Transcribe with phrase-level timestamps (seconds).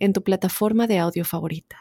[0.00, 1.76] en tu plataforma de audio favorita.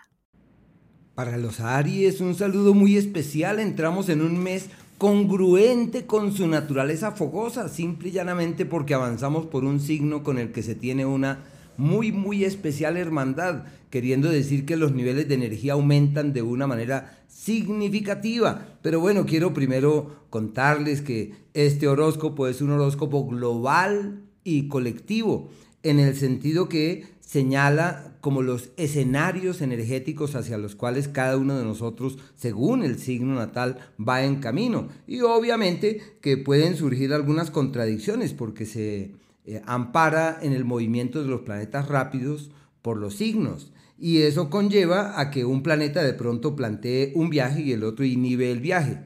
[1.16, 3.60] Para los Aries, un saludo muy especial.
[3.60, 9.64] Entramos en un mes congruente con su naturaleza fogosa, simple y llanamente porque avanzamos por
[9.64, 11.40] un signo con el que se tiene una
[11.78, 17.18] muy, muy especial hermandad, queriendo decir que los niveles de energía aumentan de una manera
[17.30, 18.78] significativa.
[18.82, 25.50] Pero bueno, quiero primero contarles que este horóscopo es un horóscopo global y colectivo,
[25.84, 31.64] en el sentido que señala como los escenarios energéticos hacia los cuales cada uno de
[31.64, 34.88] nosotros, según el signo natal, va en camino.
[35.06, 39.12] Y obviamente que pueden surgir algunas contradicciones porque se
[39.46, 42.50] eh, ampara en el movimiento de los planetas rápidos
[42.82, 43.72] por los signos.
[44.00, 48.06] Y eso conlleva a que un planeta de pronto plantee un viaje y el otro
[48.06, 49.02] inhibe el viaje.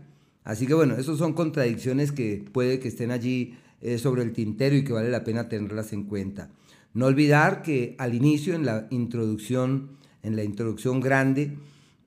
[0.46, 4.78] Así que bueno, esas son contradicciones que puede que estén allí eh, sobre el tintero
[4.78, 6.50] y que vale la pena tenerlas en cuenta.
[6.94, 11.58] No olvidar que al inicio, en la introducción, en la introducción grande,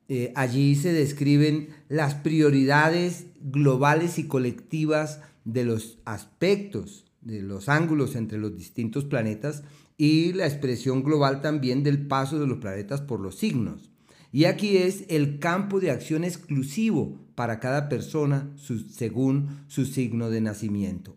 [0.09, 8.15] eh, allí se describen las prioridades globales y colectivas de los aspectos, de los ángulos
[8.15, 9.65] entre los distintos planetas
[9.97, 13.91] y la expresión global también del paso de los planetas por los signos.
[14.31, 18.51] Y aquí es el campo de acción exclusivo para cada persona
[18.91, 21.17] según su signo de nacimiento.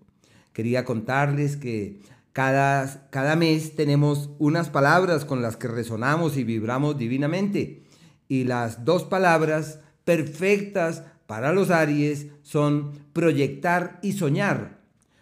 [0.53, 1.99] Quería contarles que
[2.33, 7.83] cada, cada mes tenemos unas palabras con las que resonamos y vibramos divinamente.
[8.27, 14.79] Y las dos palabras perfectas para los Aries son proyectar y soñar.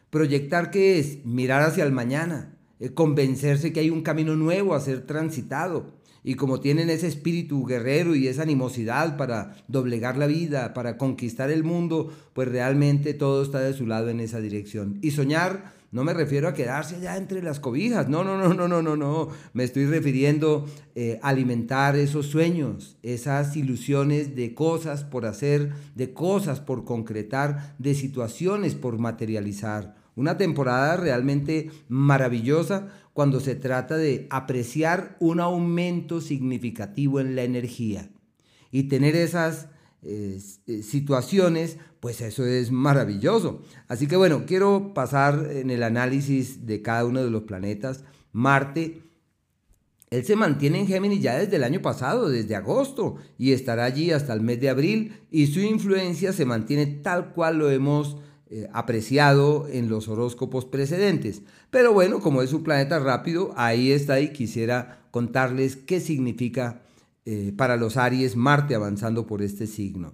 [0.10, 4.80] Proyectar qué es mirar hacia el mañana, eh, convencerse que hay un camino nuevo a
[4.80, 5.98] ser transitado.
[6.24, 11.52] Y como tienen ese espíritu guerrero y esa animosidad para doblegar la vida, para conquistar
[11.52, 15.00] el mundo, pues realmente todo está de su lado en esa dirección.
[15.02, 18.10] Y soñar no me refiero a quedarse allá entre las cobijas.
[18.10, 19.30] No, no, no, no, no, no, no.
[19.54, 20.66] Me estoy refiriendo
[20.96, 27.76] eh, a alimentar esos sueños, esas ilusiones de cosas por hacer, de cosas por concretar,
[27.80, 29.96] de situaciones por materializar.
[30.16, 38.10] Una temporada realmente maravillosa cuando se trata de apreciar un aumento significativo en la energía
[38.72, 39.70] y tener esas
[40.04, 40.40] eh,
[40.84, 43.62] situaciones, pues eso es maravilloso.
[43.88, 48.04] Así que bueno, quiero pasar en el análisis de cada uno de los planetas.
[48.32, 49.02] Marte,
[50.10, 54.12] él se mantiene en Géminis ya desde el año pasado, desde agosto, y estará allí
[54.12, 58.18] hasta el mes de abril, y su influencia se mantiene tal cual lo hemos
[58.50, 61.42] eh, apreciado en los horóscopos precedentes.
[61.70, 66.84] Pero bueno, como es un planeta rápido, ahí está y quisiera contarles qué significa
[67.30, 70.14] eh, para los Aries Marte avanzando por este signo.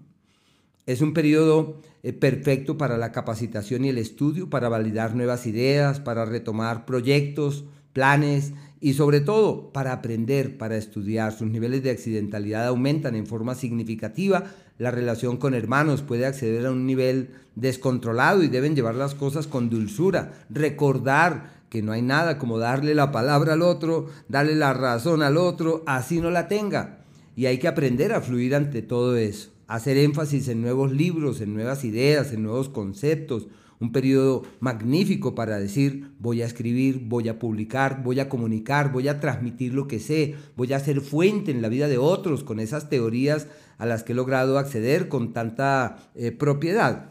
[0.87, 5.99] Es un periodo eh, perfecto para la capacitación y el estudio, para validar nuevas ideas,
[5.99, 11.33] para retomar proyectos, planes y sobre todo para aprender, para estudiar.
[11.33, 14.45] Sus niveles de accidentalidad aumentan en forma significativa.
[14.79, 19.45] La relación con hermanos puede acceder a un nivel descontrolado y deben llevar las cosas
[19.45, 20.33] con dulzura.
[20.49, 25.37] Recordar que no hay nada como darle la palabra al otro, darle la razón al
[25.37, 27.01] otro, así no la tenga
[27.35, 31.53] y hay que aprender a fluir ante todo eso, hacer énfasis en nuevos libros, en
[31.53, 33.47] nuevas ideas, en nuevos conceptos,
[33.79, 39.09] un periodo magnífico para decir voy a escribir, voy a publicar, voy a comunicar, voy
[39.09, 42.59] a transmitir lo que sé, voy a ser fuente en la vida de otros con
[42.61, 47.09] esas teorías a las que he logrado acceder con tanta eh, propiedad.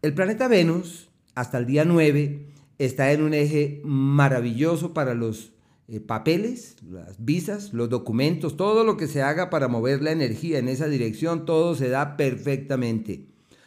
[0.00, 2.46] El planeta Venus, hasta el día 9,
[2.78, 5.51] está en un eje maravilloso para los
[5.88, 10.58] eh, papeles, las visas, los documentos, todo lo que se haga para mover la energía
[10.58, 13.26] en esa dirección, todo se da perfectamente.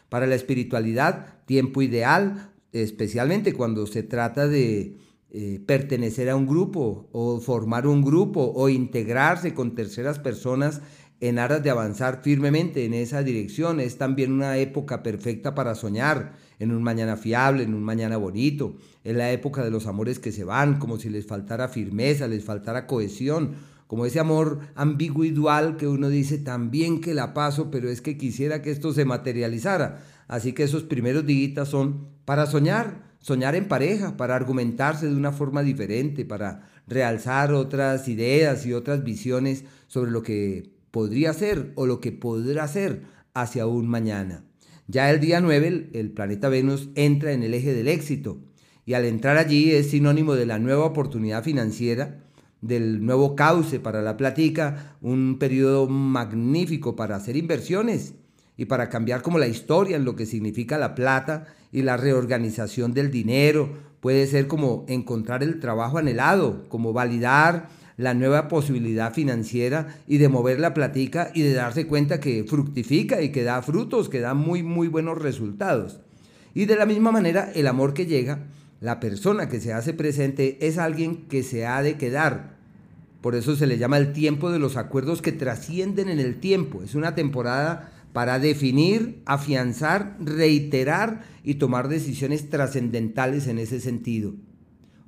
[0.09, 4.97] Para la espiritualidad, tiempo ideal, especialmente cuando se trata de
[5.31, 10.81] eh, pertenecer a un grupo o formar un grupo o integrarse con terceras personas
[11.21, 13.79] en aras de avanzar firmemente en esa dirección.
[13.79, 18.75] Es también una época perfecta para soñar en un mañana fiable, en un mañana bonito.
[19.03, 22.44] Es la época de los amores que se van, como si les faltara firmeza, les
[22.44, 23.56] faltara cohesión,
[23.88, 28.18] como ese amor ambiguo dual que uno dice también que la paso, pero es que
[28.18, 30.03] quisiera que esto se materializara.
[30.27, 35.31] Así que esos primeros días son para soñar, soñar en pareja, para argumentarse de una
[35.31, 41.88] forma diferente, para realzar otras ideas y otras visiones sobre lo que podría ser o
[41.88, 43.01] lo que podrá ser
[43.33, 44.45] hacia un mañana.
[44.88, 48.39] Ya el día 9 el planeta Venus entra en el eje del éxito
[48.86, 52.24] y al entrar allí es sinónimo de la nueva oportunidad financiera,
[52.62, 58.13] del nuevo cauce para la platica, un periodo magnífico para hacer inversiones
[58.56, 62.94] y para cambiar como la historia en lo que significa la plata y la reorganización
[62.94, 63.68] del dinero.
[64.00, 70.30] Puede ser como encontrar el trabajo anhelado, como validar la nueva posibilidad financiera y de
[70.30, 74.33] mover la platica y de darse cuenta que fructifica y que da frutos, que da
[74.33, 76.01] muy, muy buenos resultados.
[76.53, 78.47] Y de la misma manera, el amor que llega,
[78.81, 82.56] la persona que se hace presente es alguien que se ha de quedar.
[83.21, 86.83] Por eso se le llama el tiempo de los acuerdos que trascienden en el tiempo.
[86.83, 94.36] Es una temporada para definir, afianzar, reiterar y tomar decisiones trascendentales en ese sentido.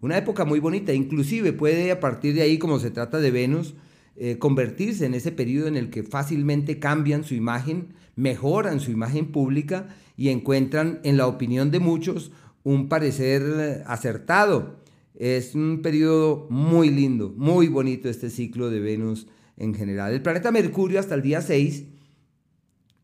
[0.02, 3.74] Una época muy bonita, inclusive puede a partir de ahí, como se trata de Venus,
[4.16, 9.32] eh, convertirse en ese periodo en el que fácilmente cambian su imagen, mejoran su imagen
[9.32, 12.32] pública y encuentran en la opinión de muchos
[12.64, 14.78] un parecer acertado.
[15.16, 19.28] Es un periodo muy lindo, muy bonito este ciclo de Venus
[19.58, 20.14] en general.
[20.14, 21.86] El planeta Mercurio hasta el día 6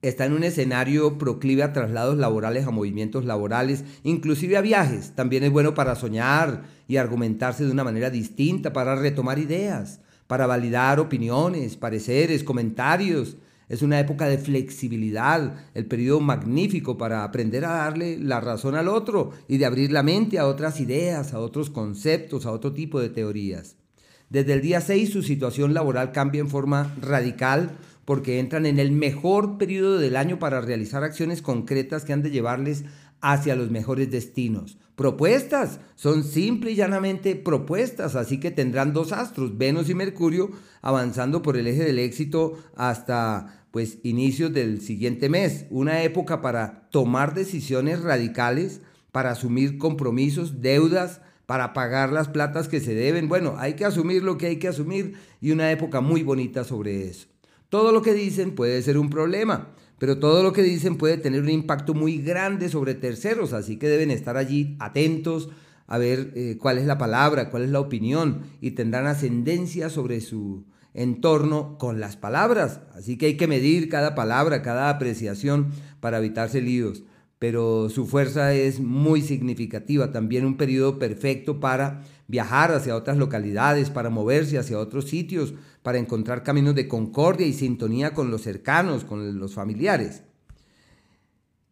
[0.03, 5.15] está en un escenario proclive a traslados laborales, a movimientos laborales, inclusive a viajes.
[5.15, 10.45] También es bueno para soñar y argumentarse de una manera distinta, para retomar ideas, para
[10.45, 13.37] validar opiniones, pareceres, comentarios.
[13.69, 18.89] Es una época de flexibilidad, el periodo magnífico para aprender a darle la razón al
[18.89, 22.99] otro y de abrir la mente a otras ideas, a otros conceptos, a otro tipo
[22.99, 23.77] de teorías.
[24.29, 28.91] Desde el día 6 su situación laboral cambia en forma radical porque entran en el
[28.91, 32.85] mejor periodo del año para realizar acciones concretas que han de llevarles
[33.21, 34.77] hacia los mejores destinos.
[34.95, 40.51] Propuestas, son simple y llanamente propuestas, así que tendrán dos astros, Venus y Mercurio,
[40.81, 46.89] avanzando por el eje del éxito hasta pues inicios del siguiente mes, una época para
[46.91, 53.27] tomar decisiones radicales, para asumir compromisos, deudas, para pagar las platas que se deben.
[53.27, 57.07] Bueno, hay que asumir lo que hay que asumir y una época muy bonita sobre
[57.07, 57.32] eso.
[57.73, 61.41] Todo lo que dicen puede ser un problema, pero todo lo que dicen puede tener
[61.41, 65.49] un impacto muy grande sobre terceros, así que deben estar allí atentos
[65.87, 70.21] a ver eh, cuál es la palabra, cuál es la opinión y tendrán ascendencia sobre
[70.21, 72.81] su entorno con las palabras.
[72.93, 77.01] Así que hay que medir cada palabra, cada apreciación para evitarse líos.
[77.39, 83.89] Pero su fuerza es muy significativa, también un periodo perfecto para viajar hacia otras localidades,
[83.89, 89.03] para moverse hacia otros sitios, para encontrar caminos de concordia y sintonía con los cercanos,
[89.03, 90.23] con los familiares.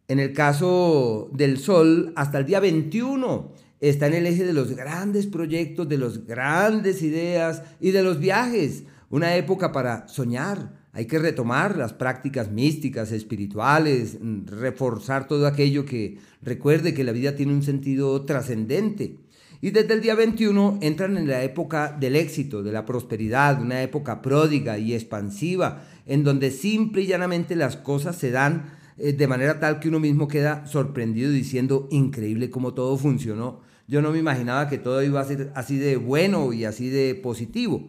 [0.06, 4.76] En el caso del Sol, hasta el día 21 está en el eje de los
[4.76, 8.84] grandes proyectos, de las grandes ideas y de los viajes.
[9.08, 10.82] Una época para soñar.
[10.92, 17.34] Hay que retomar las prácticas místicas, espirituales, reforzar todo aquello que recuerde que la vida
[17.34, 19.16] tiene un sentido trascendente.
[19.64, 23.80] Y desde el día 21 entran en la época del éxito, de la prosperidad, una
[23.80, 29.28] época pródiga y expansiva, en donde simple y llanamente las cosas se dan eh, de
[29.28, 33.60] manera tal que uno mismo queda sorprendido diciendo, increíble cómo todo funcionó.
[33.86, 37.14] Yo no me imaginaba que todo iba a ser así de bueno y así de
[37.14, 37.88] positivo.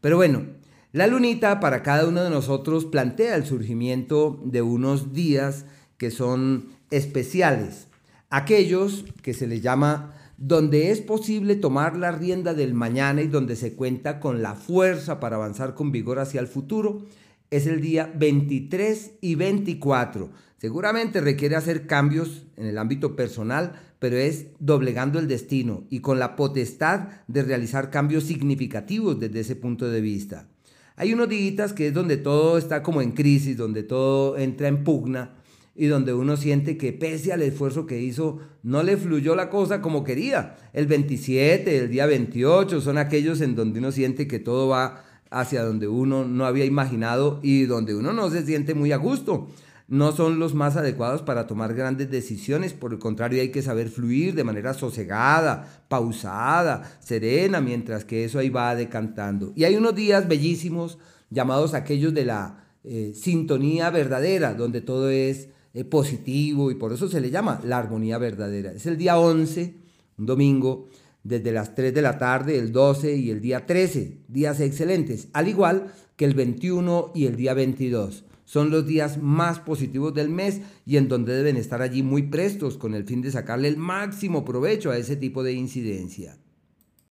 [0.00, 0.46] Pero bueno,
[0.92, 5.66] la lunita para cada uno de nosotros plantea el surgimiento de unos días
[5.98, 7.88] que son especiales.
[8.30, 13.56] Aquellos que se les llama donde es posible tomar la rienda del mañana y donde
[13.56, 17.04] se cuenta con la fuerza para avanzar con vigor hacia el futuro,
[17.50, 20.30] es el día 23 y 24.
[20.56, 26.18] Seguramente requiere hacer cambios en el ámbito personal, pero es doblegando el destino y con
[26.18, 30.48] la potestad de realizar cambios significativos desde ese punto de vista.
[30.96, 34.84] Hay unos días que es donde todo está como en crisis, donde todo entra en
[34.84, 35.34] pugna,
[35.74, 39.80] y donde uno siente que pese al esfuerzo que hizo, no le fluyó la cosa
[39.80, 40.56] como quería.
[40.72, 45.62] El 27, el día 28 son aquellos en donde uno siente que todo va hacia
[45.62, 49.48] donde uno no había imaginado y donde uno no se siente muy a gusto.
[49.86, 53.88] No son los más adecuados para tomar grandes decisiones, por el contrario hay que saber
[53.88, 59.52] fluir de manera sosegada, pausada, serena, mientras que eso ahí va decantando.
[59.56, 60.98] Y hay unos días bellísimos
[61.28, 65.48] llamados aquellos de la eh, sintonía verdadera, donde todo es
[65.88, 68.72] positivo y por eso se le llama la armonía verdadera.
[68.72, 69.74] Es el día 11,
[70.18, 70.88] un domingo,
[71.22, 75.48] desde las 3 de la tarde, el 12 y el día 13, días excelentes, al
[75.48, 78.24] igual que el 21 y el día 22.
[78.44, 82.76] Son los días más positivos del mes y en donde deben estar allí muy prestos
[82.76, 86.36] con el fin de sacarle el máximo provecho a ese tipo de incidencia.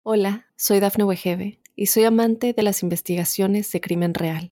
[0.02, 4.52] Hola, soy Dafne Wegebe y soy amante de las investigaciones de crimen real.